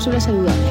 [0.00, 0.70] Cápsula Saludable,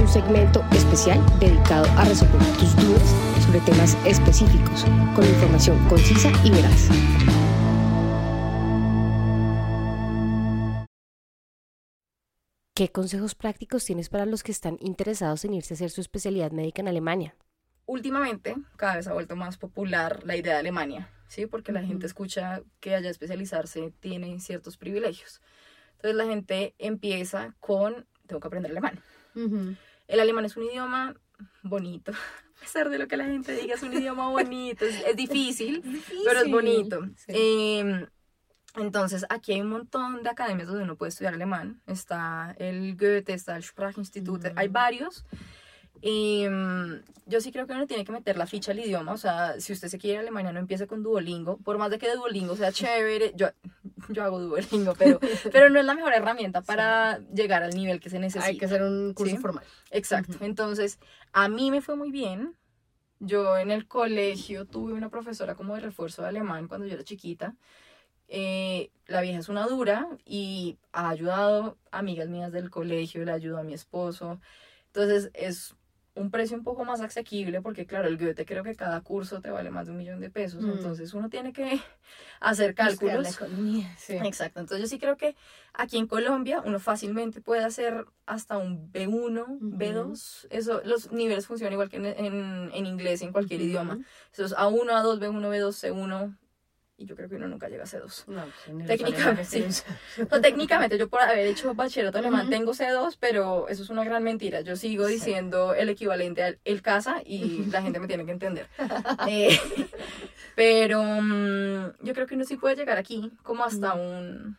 [0.00, 3.14] un segmento especial dedicado a resolver tus dudas
[3.46, 6.88] sobre temas específicos, con información concisa y veraz.
[12.74, 16.50] ¿Qué consejos prácticos tienes para los que están interesados en irse a hacer su especialidad
[16.50, 17.36] médica en Alemania?
[17.86, 21.46] Últimamente, cada vez ha vuelto más popular la idea de Alemania, ¿sí?
[21.46, 25.40] Porque la gente escucha que allá especializarse tiene ciertos privilegios.
[25.92, 29.00] Entonces la gente empieza con, tengo que aprender alemán.
[30.06, 31.14] El alemán es un idioma
[31.62, 32.12] bonito,
[32.56, 35.82] a pesar de lo que la gente diga, es un idioma bonito, es, difícil,
[36.24, 37.04] pero es bonito.
[37.28, 38.06] Em,
[38.76, 41.80] entonces, aquí hay un montón de academias donde uno puede estudiar alemán.
[41.86, 45.24] Está el Goethe, está el Sprachinstitut, hay varios.
[46.06, 49.12] Y mm, yo sí creo que uno tiene que meter la ficha al idioma.
[49.12, 51.56] O sea, si usted se quiere ir a Alemania, no empiece con Duolingo.
[51.56, 53.48] Por más de que Duolingo sea chévere, yo,
[54.10, 55.18] yo hago Duolingo, pero,
[55.50, 58.44] pero no es la mejor herramienta para llegar al nivel que se necesita.
[58.44, 59.64] Hay que hacer un curso formal.
[59.90, 60.36] Exacto.
[60.42, 60.98] Entonces,
[61.32, 62.54] a mí me fue muy bien.
[63.18, 67.04] Yo en el colegio tuve una profesora como de refuerzo de alemán cuando yo era
[67.04, 67.54] chiquita.
[68.28, 73.32] Eh, la vieja es una dura y ha ayudado a amigas mías del colegio, le
[73.32, 74.38] ayudó a mi esposo.
[74.88, 75.74] Entonces es
[76.14, 79.50] un precio un poco más asequible porque claro, el Goethe creo que cada curso te
[79.50, 80.70] vale más de un millón de pesos, mm.
[80.70, 81.80] entonces uno tiene que
[82.40, 83.38] hacer cálculos.
[84.08, 85.34] Exacto, entonces yo sí creo que
[85.72, 91.72] aquí en Colombia uno fácilmente puede hacer hasta un B1, B2, eso, los niveles funcionan
[91.72, 93.98] igual que en, en, inglés en cualquier idioma,
[94.32, 96.36] eso es A1, A2, B1, B2, C1,
[96.96, 98.26] y yo creo que uno nunca llega a C2.
[98.28, 99.68] No, pues, técnicamente,
[100.42, 104.60] técnicamente, yo por haber hecho bachillerato alemán tengo C2, pero eso es una gran mentira.
[104.60, 108.68] Yo sigo diciendo el equivalente al el casa y la gente me tiene que entender.
[109.26, 109.58] Eh,
[110.54, 114.56] pero mm, yo creo que uno sí puede llegar aquí como hasta un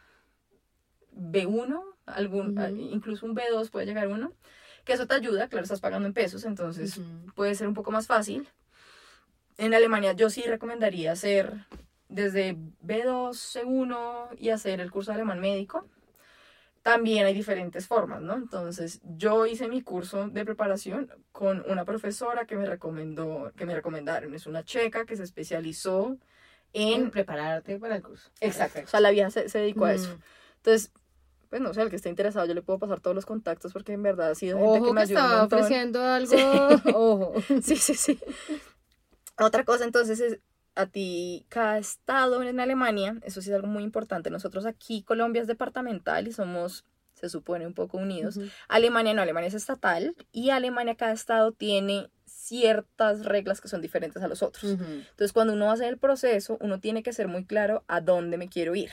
[1.13, 4.33] B1, algún, incluso un B2 puede llegar uno.
[4.83, 6.99] Que eso te ayuda, claro, estás pagando en pesos, entonces
[7.35, 8.47] puede ser un poco más fácil.
[9.57, 11.65] En Alemania yo sí recomendaría hacer
[12.09, 15.87] desde B2, C1 y hacer el curso de alemán médico.
[16.81, 18.35] También hay diferentes formas, ¿no?
[18.35, 23.73] Entonces, yo hice mi curso de preparación con una profesora que me recomendó, que me
[23.73, 24.35] recomendaron.
[24.35, 26.17] Es una checa que se especializó
[26.73, 28.29] en, prepararte para el curso.
[28.39, 28.81] Exacto.
[28.83, 30.19] O sea, la vieja se, dedicó a eso.
[30.57, 30.91] Entonces,
[31.49, 33.93] pues no sé, el que esté interesado, yo le puedo pasar todos los contactos porque
[33.93, 35.19] en verdad ha sido gente que me ayudó.
[35.19, 36.35] estaba ofreciendo algo.
[36.93, 37.33] Ojo.
[37.63, 38.19] Sí, sí, sí.
[39.39, 40.39] Otra cosa entonces es
[40.75, 44.29] a ti cada estado en Alemania, eso sí es algo muy importante.
[44.29, 48.39] Nosotros aquí, Colombia es departamental y somos, se supone, un poco unidos.
[48.67, 54.21] Alemania no, Alemania es estatal y Alemania, cada estado tiene ciertas reglas que son diferentes
[54.21, 54.65] a los otros.
[54.65, 58.49] Entonces, cuando uno hace el proceso, uno tiene que ser muy claro a dónde me
[58.49, 58.91] quiero ir.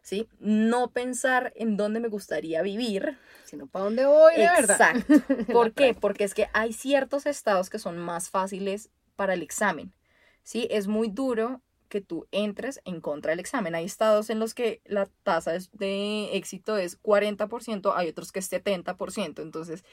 [0.00, 0.26] ¿Sí?
[0.40, 5.14] No pensar en dónde me gustaría vivir, sino para dónde voy de Exacto.
[5.52, 5.94] ¿Por qué?
[5.94, 9.92] Porque es que hay ciertos estados que son más fáciles para el examen.
[10.42, 10.68] ¿Sí?
[10.70, 13.74] Es muy duro que tú entres en contra del examen.
[13.74, 18.50] Hay estados en los que la tasa de éxito es 40%, hay otros que es
[18.50, 19.42] 70%.
[19.42, 19.84] Entonces,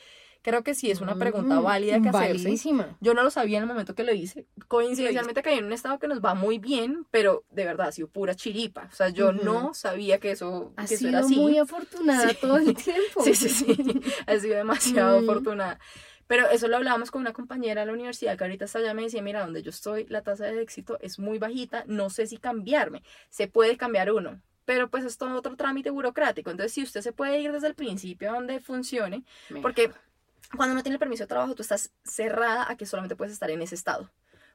[0.41, 2.55] creo que sí es una pregunta mm, válida que hacerse.
[3.01, 4.47] Yo no lo sabía en el momento que lo hice.
[4.69, 8.07] Coincidencialmente caí en un estado que nos va muy bien, pero de verdad ha sido
[8.07, 8.87] pura chiripa.
[8.89, 11.35] O sea, yo no sabía que eso, ha que sido era así.
[11.35, 12.99] muy afortunada todo el tiempo.
[13.25, 13.65] Sí, sí, sí.
[14.25, 15.29] ha sido demasiado mm.
[15.29, 15.79] afortunada.
[16.29, 19.01] Pero eso lo hablábamos con una compañera de la universidad que ahorita está allá me
[19.01, 22.37] decía, mira, donde yo estoy, la tasa de éxito es muy bajita, no sé si
[22.37, 23.01] cambiarme.
[23.31, 26.51] Se puede cambiar uno, pero pues es todo otro trámite burocrático.
[26.51, 29.23] Entonces, si usted se puede ir desde el principio a donde funcione,
[29.63, 29.89] porque
[30.55, 33.49] cuando no tiene el permiso de trabajo, tú estás cerrada a que solamente puedes estar
[33.49, 34.11] en ese estado.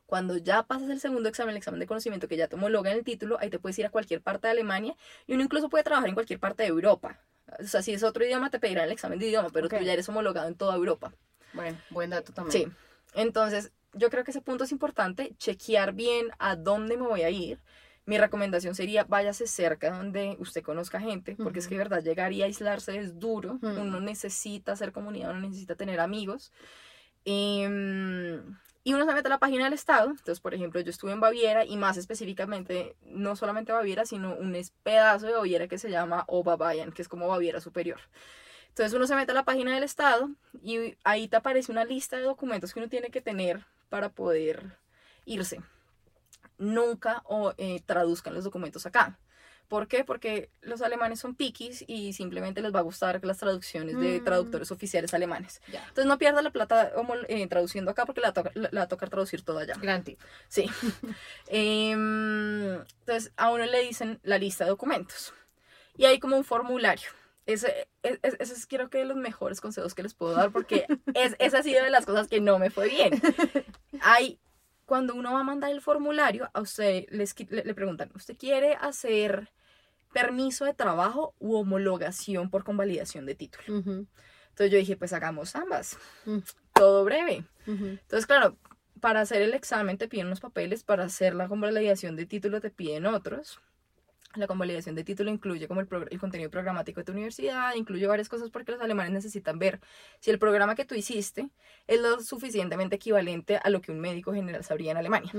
[0.06, 2.98] Cuando ya pasas el segundo examen, el examen de conocimiento que ya te homologa en
[2.98, 4.94] el título, ahí te puedes ir a cualquier parte de Alemania
[5.26, 7.18] y uno incluso puede trabajar en cualquier parte de Europa.
[7.58, 9.92] O sea, si es otro idioma, te pedirán el examen de idioma, pero tú ya
[9.92, 11.12] eres homologado en toda Europa.
[11.54, 12.70] Bueno, buen dato también.
[12.70, 12.72] Sí.
[13.14, 17.30] Entonces, yo creo que ese punto es importante, chequear bien a dónde me voy a
[17.30, 17.60] ir.
[18.06, 22.32] Mi recomendación sería váyase cerca donde usted conozca gente, porque es que de verdad llegar
[22.32, 23.58] y aislarse es duro.
[23.62, 26.52] Uno necesita hacer comunidad, uno necesita tener amigos.
[27.24, 30.10] Em, y uno se mete a la página del estado.
[30.10, 34.54] Entonces, por ejemplo, yo estuve en Baviera y más específicamente, no solamente Baviera, sino un
[34.82, 38.00] pedazo de Baviera que se llama Oberbayern, que es como Baviera Superior.
[38.74, 40.30] Entonces uno se mete a la página del Estado
[40.60, 44.76] y ahí te aparece una lista de documentos que uno tiene que tener para poder
[45.26, 45.60] irse.
[46.58, 49.16] Nunca o, eh, traduzcan los documentos acá.
[49.68, 50.02] ¿Por qué?
[50.02, 54.24] Porque los alemanes son piquis y simplemente les va a gustar las traducciones de mm.
[54.24, 55.62] traductores oficiales alemanes.
[55.68, 56.90] Entonces no pierda la plata
[57.28, 59.74] eh, traduciendo acá porque la, va a tocar traducir todo allá.
[59.80, 60.20] Gran tip.
[60.48, 60.68] Sí.
[61.46, 65.32] Em, entonces a uno le dicen la lista de documentos.
[65.96, 67.10] Y hay como un formulario
[67.46, 70.86] ese, es, ese es creo que de los mejores consejos que les puedo dar porque
[71.14, 73.20] es, esa ha sido de las cosas que no me fue bien.
[74.00, 74.38] Hay,
[74.86, 78.74] cuando uno va a mandar el formulario, a usted les, le, le preguntan, ¿usted quiere
[78.74, 79.50] hacer
[80.12, 83.64] permiso de trabajo u homologación por convalidación de título?
[83.66, 85.98] Entonces yo dije, pues hagamos ambas.
[86.24, 86.38] Mm.
[86.72, 87.44] Todo breve.
[87.66, 88.56] Entonces, claro,
[89.00, 92.70] para hacer el examen te piden unos papeles, para hacer la convalidación de título te
[92.70, 93.60] piden otros.
[94.36, 98.50] La convalidación de título incluye como el, contenido programático de tu universidad, incluye varias cosas
[98.50, 99.80] porque los alemanes necesitan ver
[100.20, 101.50] si el programa que tú hiciste
[101.86, 105.32] es lo suficientemente equivalente a lo que un médico general sabría en Alemania.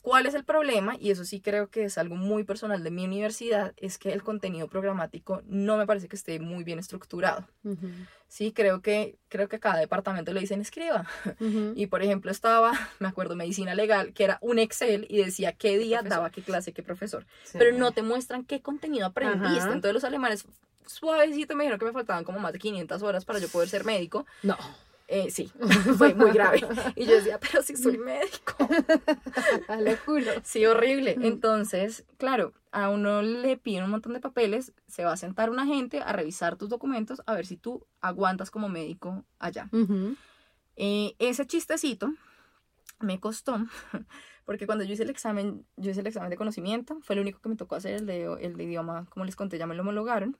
[0.00, 0.96] ¿Cuál es el problema?
[0.98, 4.22] Y eso sí creo que es algo muy personal de mi universidad, es que el
[4.22, 7.46] contenido programático no me parece que esté muy bien estructurado.
[8.28, 11.06] Sí, creo que, creo que a cada departamento le dicen escriba.
[11.74, 15.78] Y por ejemplo estaba, me acuerdo, medicina legal, que era un Excel y decía qué
[15.78, 17.26] día daba qué clase, qué profesor.
[17.52, 19.72] Pero no te muestran qué contenido aprendiste.
[19.72, 20.46] Entonces los alemanes
[20.86, 23.84] suavecito me dijeron que me faltaban como más de 500 horas para yo poder ser
[23.84, 24.26] médico.
[24.42, 24.56] No.
[25.10, 25.50] Eh, sí,
[25.96, 26.60] fue muy grave.
[26.94, 28.54] Y yo decía, pero si soy médico.
[29.80, 30.30] Lo juro.
[30.44, 31.16] Sí, horrible.
[31.22, 35.58] Entonces, claro, a uno le piden un montón de papeles, se va a sentar un
[35.58, 39.70] agente a revisar tus documentos, a ver si tú aguantas como médico allá.
[40.76, 42.12] Eh, ese chistecito
[43.00, 43.56] me costó,
[44.44, 47.40] porque cuando yo hice el examen, yo hice el examen de conocimiento, fue el único
[47.40, 49.80] que me tocó hacer el de, el de idioma, como les conté, ya me lo
[49.82, 50.36] homologaron.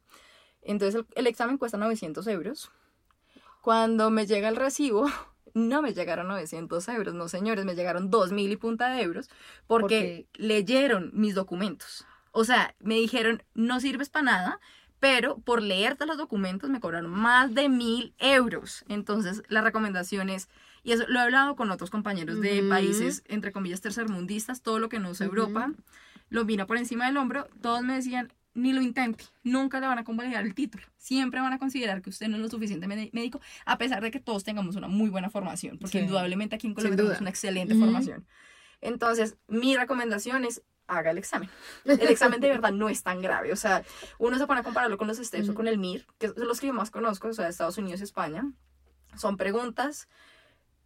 [0.61, 2.71] Entonces el, el examen cuesta 900 euros
[3.69, 5.11] cuando me llega el recibo,
[5.53, 9.29] no me llegaron 900 euros, no señores, me llegaron 2.000 y punta de euros
[9.67, 12.07] porque leyeron mis documentos.
[12.33, 14.61] O sea, me dijeron, no sirves para nada,
[15.01, 18.87] pero por leerte los documentos me cobraron más de mil euros.
[18.89, 20.49] Entonces, la recomendación es,
[20.83, 24.89] y eso lo he hablado con otros compañeros de países, entre comillas, tercermundistas, todo lo
[24.89, 25.75] que no usa Europa,
[26.31, 29.99] lo vino por encima del hombro, todos me decían, ni lo intente, nunca le van
[29.99, 30.85] a convalidar el título.
[30.97, 34.21] Siempre van a considerar que usted no es lo suficiente médico, a pesar de que
[34.21, 38.27] todos tengamos una muy buena formación, porque indudablemente aquí en Colombia tenemos una excelente formación.
[38.81, 41.51] Entonces, mi recomendación es haga el examen.
[41.85, 43.53] El examen de verdad no es tan grave.
[43.53, 43.85] O sea,
[44.19, 46.61] uno se pone a compararlo con los STEPS o con el MIR, que son los
[46.61, 48.51] que yo más conozco, o sea, de Estados Unidos y España.
[49.17, 50.09] Son preguntas,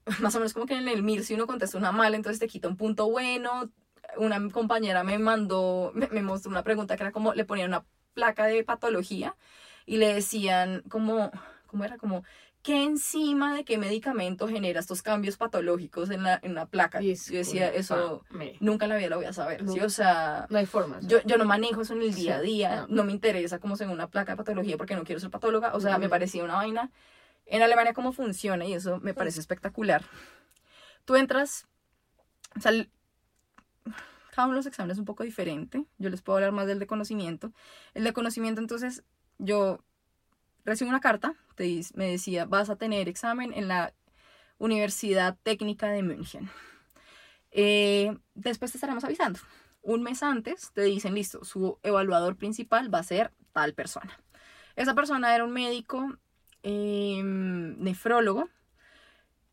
[0.20, 2.48] más o menos como que en el MIR, si uno contesta una mal, entonces te
[2.48, 3.70] quita un punto bueno,
[4.16, 8.46] una compañera me mandó, me, mostró una pregunta que era como, le ponían una placa
[8.46, 9.36] de patología
[9.86, 11.30] y le decían como,
[11.66, 11.96] ¿cómo era?
[11.98, 12.24] Como,
[12.62, 17.00] ¿qué enzima de qué medicamento genera estos cambios patológicos en la, en la placa?
[17.00, 18.24] yo decía, eso
[18.60, 19.80] nunca en la vida lo voy a saber, ¿sí?
[19.80, 20.46] O sea...
[20.50, 21.00] No hay forma.
[21.02, 23.04] Yo, yo no manejo eso en el día a día, no.
[23.04, 25.98] me interesa como según una placa de patología porque no quiero ser patóloga, o sea,
[25.98, 26.90] me parecía una vaina.
[27.46, 30.04] En Alemania cómo funciona y eso me parece espectacular.
[31.04, 31.66] Tú entras,
[32.56, 32.72] o sea,
[34.34, 35.84] cada uno de los exámenes es un poco diferente.
[35.98, 37.52] Yo les puedo hablar más del de conocimiento.
[37.92, 39.04] El de conocimiento, entonces,
[39.38, 39.84] yo
[40.64, 43.92] recibo una carta, te, me decía, vas a tener examen en la
[44.56, 46.48] Universidad Técnica de München.
[47.50, 49.38] Eh, después te estaremos avisando.
[49.82, 54.18] Un mes antes te dicen, listo, su evaluador principal va a ser tal persona.
[54.76, 56.16] Esa persona era un médico
[56.62, 58.48] em, nefrólogo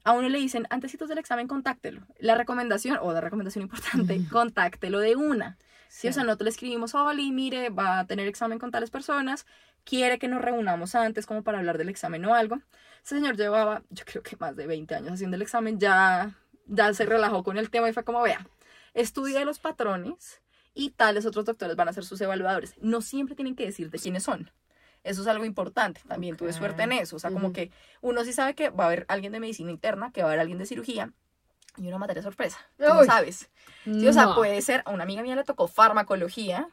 [0.03, 2.01] a uno le dicen, antes del examen, contáctelo.
[2.19, 5.57] La recomendación, o la recomendación importante, contáctelo de una.
[5.89, 6.07] Sí.
[6.07, 9.45] O sea, nosotros le escribimos, Oli, mire, va a tener examen con tales personas,
[9.83, 12.59] quiere que nos reunamos antes como para hablar del examen o algo.
[13.03, 16.35] Ese señor llevaba, yo creo que más de 20 años haciendo el examen, ya,
[16.67, 18.45] ya se relajó con el tema y fue como, vea,
[18.93, 20.41] estudia los patrones
[20.73, 22.75] y tales otros doctores van a ser sus evaluadores.
[22.81, 24.51] No siempre tienen que decir de quiénes son.
[25.03, 26.01] Eso es algo importante.
[26.07, 27.15] También tuve suerte en eso.
[27.15, 30.11] O sea, como que uno sí sabe que va a haber alguien de medicina interna,
[30.11, 31.11] que va a haber alguien de cirugía
[31.77, 32.57] y una materia sorpresa.
[32.77, 33.49] no sabes.
[33.85, 36.67] Sí, o sea, puede ser, a una amiga mía le tocó farmacología.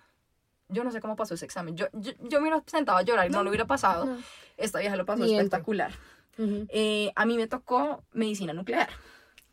[0.68, 1.76] Yo no sé cómo pasó ese examen.
[1.76, 4.18] Yo, yo, yo me hubiera sentado a llorar y no, lo hubiera pasado.
[4.56, 5.92] Esta vieja lo pasó espectacular.
[6.38, 8.88] Eh, a mí me tocó medicina nuclear.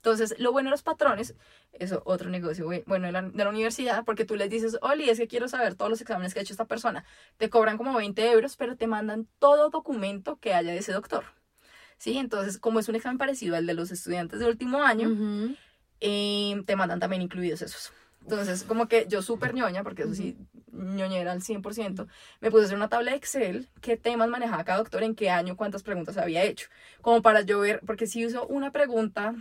[0.03, 1.33] Entonces, lo bueno de los patrones,
[1.71, 5.17] eso otro negocio bueno de la, de la, universidad, porque tú les dices, Oli, es
[5.17, 7.05] que quiero saber todos los exámenes que ha hecho esta persona.
[7.37, 11.23] Te cobran como 20 euros, pero te mandan todo documento que haya de ese doctor.
[11.97, 12.17] ¿Sí?
[12.17, 15.55] Entonces, como es un examen parecido al de los estudiantes de último año,
[16.01, 17.93] eh, te mandan también incluidos esos.
[18.23, 20.35] Entonces, como que yo súper ñoña, porque eso sí,
[20.73, 22.07] ñoñera al 100%,
[22.41, 25.29] me puse a hacer una tabla de Excel, qué temas manejaba cada doctor, en qué
[25.29, 26.67] año, cuántas preguntas había hecho.
[27.01, 29.33] Como para yo ver, porque si uso una pregunta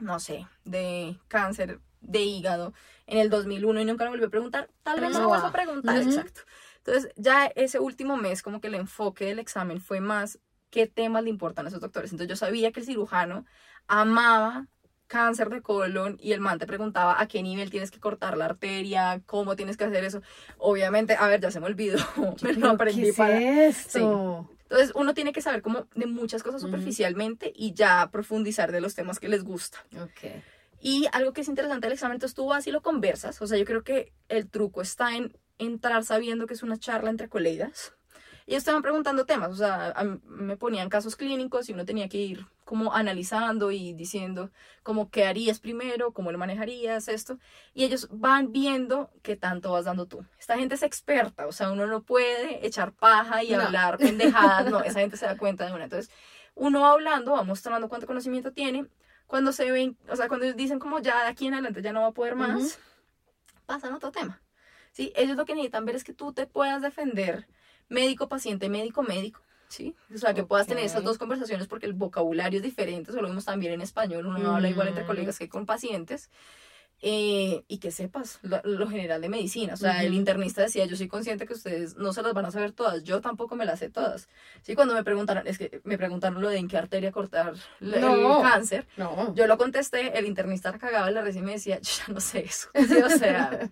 [0.00, 2.72] no sé, de cáncer de hígado
[3.06, 6.02] en el 2001 y nunca lo volví a preguntar, tal vez no vuelvo a preguntar,
[6.02, 6.42] exacto.
[6.78, 10.38] Entonces, ya ese último mes, como que el enfoque del examen fue más
[10.70, 12.10] qué temas le importan a esos doctores.
[12.12, 13.44] Entonces, yo sabía que el cirujano
[13.86, 14.66] amaba
[15.10, 18.44] cáncer de colon y el man te preguntaba a qué nivel tienes que cortar la
[18.44, 20.22] arteria, cómo tienes que hacer eso.
[20.56, 21.98] Obviamente, a ver, ya se me olvidó,
[22.42, 23.66] me lo aprendí ¿Qué es para...
[23.66, 24.48] esto?
[24.62, 28.94] Entonces uno tiene que saber como de muchas cosas superficialmente y ya profundizar de los
[28.94, 29.84] temas que les gusta.
[30.00, 30.32] Ok.
[30.80, 33.42] Y algo que es interesante del examen, entonces tú vas y lo conversas.
[33.42, 37.10] O sea, yo creo que el truco está en entrar sabiendo que es una charla
[37.10, 37.94] entre colegas.
[38.50, 42.46] Y van preguntando temas, o sea, me ponían casos clínicos y uno tenía que ir
[42.64, 44.50] como analizando y diciendo
[44.82, 47.38] como qué harías primero, cómo lo manejarías, esto.
[47.74, 50.24] Y ellos van viendo qué tanto vas dando tú.
[50.36, 53.62] Esta gente es experta, o sea, uno no puede echar paja y No.
[53.62, 55.84] hablar pendejadas, no, esa gente se da cuenta de una.
[55.84, 56.12] Entonces,
[56.56, 58.84] uno va hablando, va mostrando cuánto conocimiento tiene.
[59.28, 61.92] Cuando se ven, o sea, cuando ellos dicen como ya de aquí en adelante ya
[61.92, 63.62] no va a poder más, Ujú.
[63.66, 64.42] pasan a otro tema.
[64.90, 65.12] ¿sí?
[65.14, 67.46] Ellos lo que necesitan ver es que tú te puedas defender
[67.90, 69.42] médico, paciente, médico, médico.
[69.68, 69.94] ¿sí?
[70.12, 73.28] O sea, que puedas tener esas dos conversaciones porque el vocabulario es diferente, eso lo
[73.28, 76.30] vemos también en español, uno no habla igual entre colegas que con pacientes.
[77.02, 79.72] eh, y que sepas lo, lo general de medicina.
[79.72, 80.18] O sea, el Ujú.
[80.18, 83.22] internista decía, yo soy consciente que ustedes no se las van a saber todas, yo
[83.22, 84.28] tampoco me las sé todas.
[84.60, 88.00] Sí, cuando me preguntaron, es que me preguntaron lo de en qué arteria cortar la-
[88.00, 88.36] No.
[88.42, 89.34] el cáncer, No.
[89.34, 92.40] yo lo contesté, el internista cagaba en la y me decía, yo ya no sé
[92.40, 92.68] eso.
[92.74, 93.70] Sí, o sea,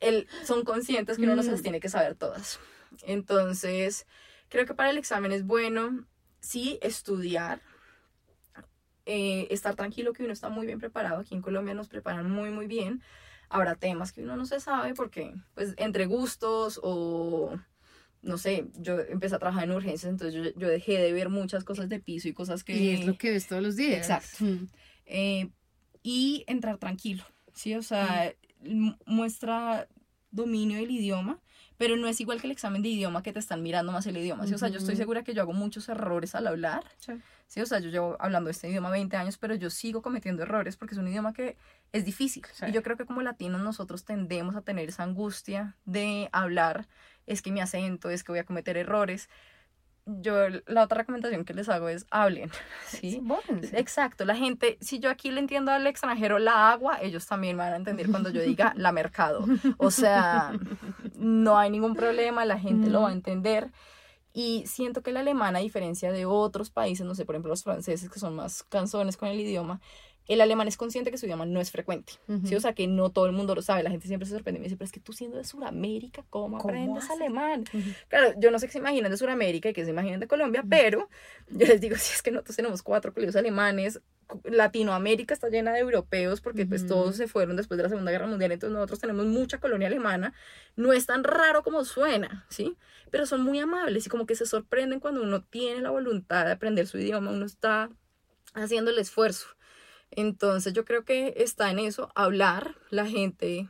[0.00, 1.62] el- son conscientes que uno no se las Mm.
[1.62, 2.58] tiene que saber todas.
[3.04, 4.06] Entonces,
[4.48, 6.06] creo que para el examen es bueno,
[6.40, 7.60] sí, estudiar,
[9.04, 11.20] eh, estar tranquilo que uno está muy bien preparado.
[11.20, 13.02] Aquí en Colombia nos preparan muy, muy bien.
[13.48, 17.56] Habrá temas que uno no se sabe porque, pues, entre gustos o
[18.22, 21.62] no sé, yo empecé a trabajar en urgencias, entonces yo, yo dejé de ver muchas
[21.62, 22.74] cosas de piso y cosas que...
[22.76, 23.98] Y es lo que ves todos los días.
[23.98, 24.44] Exacto.
[24.44, 24.68] Mm.
[25.04, 25.50] Eh,
[26.02, 27.24] y entrar tranquilo,
[27.54, 27.76] ¿sí?
[27.76, 29.86] O sea, mu- muestra
[30.32, 31.40] dominio del idioma,
[31.76, 34.16] pero no es igual que el examen de idioma que te están mirando más el
[34.16, 34.54] idioma, ¿sí?
[34.54, 36.84] O sea, yo estoy segura que yo hago muchos errores al hablar,
[37.46, 37.60] ¿sí?
[37.60, 40.94] O sea, yo llevo hablando este idioma 20 años, pero yo sigo cometiendo errores porque
[40.94, 41.56] es un idioma que
[41.92, 42.44] es difícil.
[42.52, 42.66] Sí.
[42.68, 46.88] Y yo creo que como latinos nosotros tendemos a tener esa angustia de hablar,
[47.26, 49.28] es que mi acento, es que voy a cometer errores.
[50.08, 52.48] Yo, la otra recomendación que les hago es hablen,
[52.86, 53.20] ¿sí?
[53.72, 57.72] Exacto, la gente, si yo aquí le entiendo al extranjero la agua, ellos también van
[57.72, 59.44] a entender cuando yo diga la mercado.
[59.78, 60.52] O sea,
[61.16, 63.70] no hay ningún problema, la gente lo va a entender.
[64.32, 67.62] Y siento que el alemán, a diferencia de otros países, no sé, por ejemplo los
[67.62, 69.80] franceses que son más canzones con el idioma,
[70.28, 72.14] el alemán es consciente que su idioma no es frecuente.
[72.28, 72.46] Ujú.
[72.46, 72.54] ¿sí?
[72.54, 73.82] O sea, que no todo el mundo lo sabe.
[73.82, 76.24] La gente siempre se sorprende y me dice, pero es que tú siendo de Sudamérica,
[76.28, 77.64] ¿cómo, ¿Cómo aprendes alemán?
[77.72, 77.90] Ujú.
[78.08, 80.64] Claro, yo no sé qué se imaginan de Sudamérica y qué se imaginan de Colombia,
[80.68, 81.08] pero
[81.48, 84.00] yo les digo, si es que nosotros tenemos cuatro colegios alemanes,
[84.44, 86.88] Latinoamérica está llena de europeos porque pues Ujú.
[86.88, 90.34] todos se fueron después de la Segunda Guerra Mundial, entonces nosotros tenemos mucha colonia alemana,
[90.74, 92.76] no es tan raro como suena, ¿sí?
[93.10, 96.52] Pero son muy amables y como que se sorprenden cuando uno tiene la voluntad de
[96.52, 97.90] aprender su idioma, uno está
[98.54, 99.46] haciendo el esfuerzo.
[100.10, 103.68] Entonces yo creo que está en eso, hablar, la gente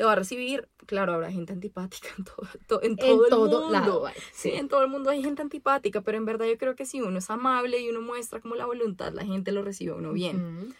[0.00, 3.28] te va a recibir, claro, habrá gente antipática en todo, to- en todo en el
[3.28, 3.70] todo mundo.
[3.70, 4.06] lado.
[4.06, 6.86] hay, Sí, en todo el mundo hay gente antipática, pero en verdad yo creo que
[6.86, 9.96] si uno es amable y uno muestra como la voluntad, la gente lo recibe a
[9.96, 10.36] uno bien.
[10.62, 10.74] Ujú.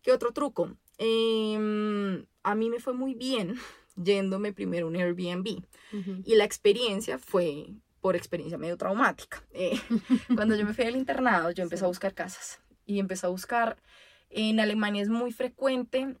[0.00, 0.74] ¿Qué otro truco?
[0.96, 3.56] Em, a mí me fue muy bien
[3.96, 5.48] yéndome primero a un Airbnb
[5.92, 6.22] Ujú.
[6.24, 7.66] y la experiencia fue
[8.00, 9.44] por experiencia medio traumática.
[9.52, 9.78] Eh,
[10.34, 13.76] cuando yo me fui al internado, yo empecé a buscar casas y empecé a buscar,
[14.30, 16.16] en Alemania es muy frecuente,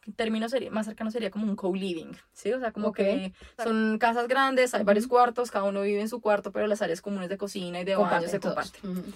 [0.00, 2.52] eh, el término sería, más cercano sería como un co-living, ¿sí?
[2.52, 2.96] O sea, como Ok.
[2.96, 6.82] que son casas grandes, hay varios cuartos, cada uno vive en su cuarto, pero las
[6.82, 8.54] áreas comunes de cocina y de baño se Comparten todos.
[8.72, 8.90] comparten.
[8.90, 9.12] Ujú.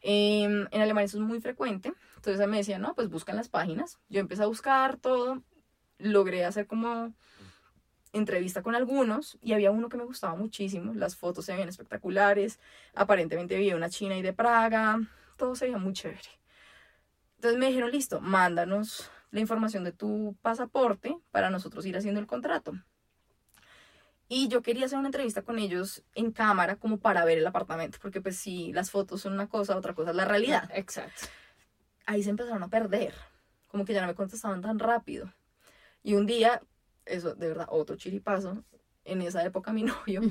[0.00, 1.92] Em, en Alemania eso es muy frecuente.
[2.16, 3.98] Entonces me decía, no, pues buscan las páginas.
[4.08, 5.42] Yo empecé a buscar todo.
[5.98, 7.14] Logré hacer como
[8.12, 10.92] entrevista con algunos y había uno que me gustaba muchísimo.
[10.94, 12.58] Las fotos se veían espectaculares.
[12.94, 15.00] Aparentemente había una china y de Praga.
[15.36, 16.20] Todo se veía muy chévere.
[17.36, 22.26] Entonces me dijeron, listo, mándanos la información de tu pasaporte para nosotros ir haciendo el
[22.28, 22.74] contrato.
[24.28, 27.98] Y yo quería hacer una entrevista con ellos en cámara como para ver el apartamento,
[28.00, 30.70] porque pues si las fotos son una cosa, otra cosa es la realidad.
[30.74, 31.26] Exacto.
[32.06, 33.14] Ahí se empezaron a perder,
[33.68, 35.32] como que ya no me contestaban tan rápido.
[36.02, 36.62] Y un día,
[37.04, 38.64] eso de verdad, otro chiripazo,
[39.04, 40.22] en esa época mi novio,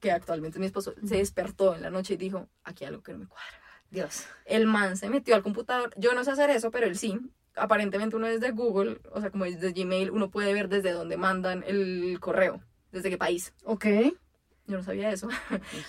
[0.00, 3.02] que actualmente es mi esposo, se despertó en la noche y dijo, aquí hay algo
[3.02, 3.60] que no me cuadra.
[3.90, 4.26] Dios.
[4.44, 7.18] El man se metió al computador, yo no sé hacer eso, pero él sí.
[7.56, 11.64] Aparentemente uno desde Google, o sea, como desde Gmail, uno puede ver desde dónde mandan
[11.66, 12.60] el correo,
[12.92, 13.54] desde qué país.
[13.64, 13.86] Ok.
[14.66, 15.28] Yo no sabía eso.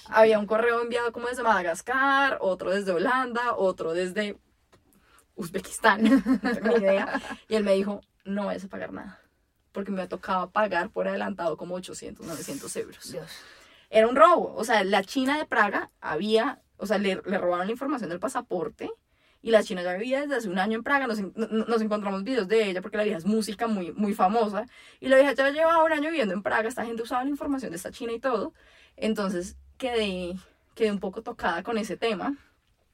[0.10, 4.38] Había un correo enviado como desde Madagascar, otro desde Holanda, otro desde
[5.36, 6.04] Uzbekistán,
[6.44, 7.22] no tengo ni idea.
[7.48, 9.20] Y él me dijo, no vayas a pagar nada,
[9.72, 13.12] porque me tocaba pagar por adelantado como 800, 900 euros.
[13.12, 13.32] Dios.
[13.90, 17.68] Era un robo, o sea, la China de Praga había, o sea, le, le robaron
[17.68, 18.92] la información del pasaporte
[19.48, 21.82] y la china ya vivía desde hace un año en Praga, nos, en- no- nos
[21.82, 24.66] encontramos videos de ella porque la vieja es música muy, muy famosa.
[25.00, 27.72] Y la vieja ya llevaba un año viviendo en Praga, esta gente usaba la información
[27.72, 28.54] de esta china y todo.
[28.98, 30.36] Entonces quedé,
[30.76, 32.36] quedé un poco tocada con ese tema.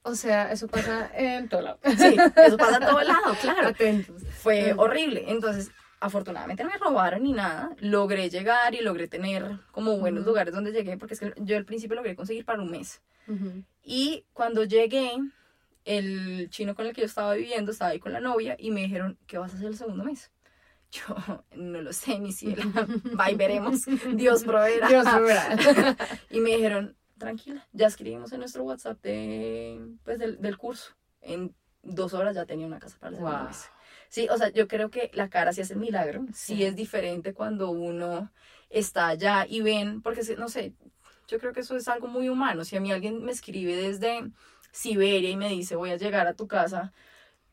[0.04, 1.80] O sea, eso pasa en todo lado.
[1.98, 3.70] Sí, eso pasa a todo lado, claro.
[3.70, 4.22] Atentos.
[4.42, 4.80] Fue Mm.
[4.80, 5.24] horrible.
[5.30, 7.72] Entonces, afortunadamente no me robaron ni nada.
[7.80, 10.30] Logré llegar y logré tener como buenos Ujú.
[10.30, 13.02] lugares donde llegué, porque es que yo al principio logré conseguir para un mes.
[13.28, 13.64] Ujú.
[13.82, 15.14] Y cuando llegué,
[15.86, 18.82] el chino con el que yo estaba viviendo estaba ahí con la novia y me
[18.82, 20.32] dijeron, ¿qué vas a hacer el segundo mes?
[20.94, 21.16] Yo,
[21.56, 22.64] no lo sé, mi ciela.
[23.20, 23.82] Va y veremos.
[24.14, 24.88] Dios proveerá.
[24.88, 25.98] Dios proveerá.
[26.30, 30.94] Y me dijeron, tranquila, ya escribimos en nuestro WhatsApp de, pues, del, del curso.
[31.22, 33.48] En dos horas ya tenía una casa para el segundo Wow.
[33.48, 33.66] mes.
[34.10, 36.26] Sí, o sea, yo creo que la cara sí hace el milagro.
[36.32, 36.64] Sí, Sí.
[36.64, 38.32] es diferente cuando uno
[38.70, 40.74] está allá y ven, porque no sé,
[41.28, 42.64] yo creo que eso es algo muy humano.
[42.66, 44.30] Si a mí alguien me escribe desde
[44.74, 46.92] Siberia y me dice voy a llegar a tu casa,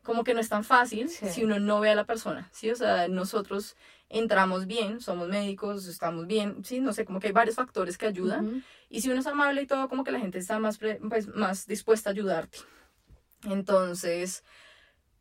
[0.03, 1.29] como que no es tan fácil Sí.
[1.29, 2.69] si uno no ve a la persona, ¿sí?
[2.71, 3.77] O sea, nosotros
[4.09, 8.07] entramos bien, somos médicos, estamos bien, sí, no sé, como que hay varios factores que
[8.07, 8.45] ayudan.
[8.47, 8.61] Ujú.
[8.89, 11.67] Y si uno es amable y todo, como que la gente está más, pues, más
[11.67, 12.57] dispuesta a ayudarte.
[13.43, 14.43] Entonces,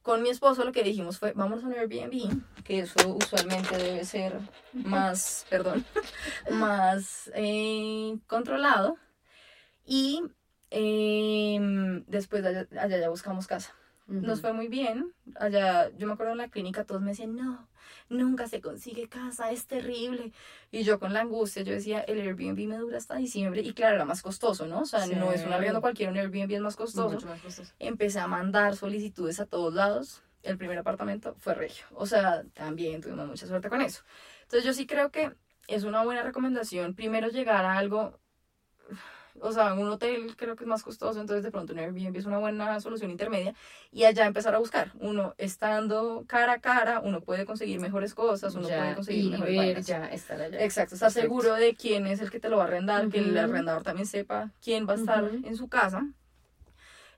[0.03, 4.05] con mi esposo lo que dijimos fue, vamos a un Airbnb, que eso usualmente debe
[4.05, 4.39] ser
[4.73, 5.85] más, perdón,
[6.51, 8.97] más eh, controlado.
[9.85, 10.23] Y
[10.71, 13.75] em, después de allá, allá ya buscamos casa.
[14.07, 14.41] Nos Ujú.
[14.41, 15.13] fue muy bien.
[15.37, 17.69] Allá, yo me acuerdo en la clínica, todos me decían, no,
[18.09, 20.33] nunca se consigue casa, es terrible.
[20.73, 23.61] Y yo con la angustia, yo decía, el Airbnb me dura hasta diciembre.
[23.63, 24.81] Y claro, era más costoso, ¿no?
[24.81, 25.15] O sea, Sí.
[25.15, 27.15] no es un arriendo cualquiera, un Airbnb es más costoso.
[27.15, 27.73] Mucho más costoso.
[27.79, 30.23] Empecé a mandar solicitudes a todos lados.
[30.43, 31.85] El primer apartamento fue regio.
[31.95, 34.03] O sea, también tuvimos mucha suerte con eso.
[34.43, 35.33] Entonces yo sí creo que
[35.69, 38.19] es una buena recomendación primero llegar a algo,
[39.41, 42.27] o sea, un hotel creo que es más costoso, entonces de pronto un Airbnb es
[42.27, 43.55] una buena solución intermedia
[43.93, 44.93] y allá empezar a buscar.
[45.01, 49.31] Uno estando cara a cara, uno puede conseguir mejores cosas, uno Ya, puede conseguir y
[49.31, 49.87] mejores ver, vainas.
[49.87, 50.63] ya estar allá.
[50.65, 51.29] Exacto, estar Perfecto.
[51.29, 54.07] seguro de quién es el que te lo va a arrendar, que el arrendador también
[54.07, 56.07] sepa quién va a estar en su casa.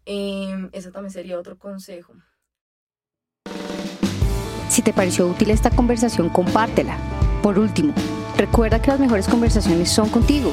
[0.04, 2.15] Ese también sería otro consejo.
[4.69, 6.97] Si te pareció útil esta conversación, compártela.
[7.43, 7.93] Por último,
[8.39, 10.52] recuerda que las mejores conversaciones son contigo.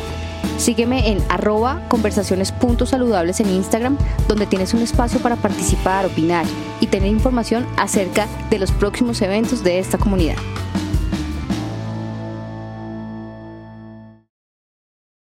[0.60, 6.46] Sígueme en arroba conversaciones.saludables en Instagram, donde tienes un espacio para participar, opinar
[6.82, 10.36] y tener información acerca de los próximos eventos de esta comunidad.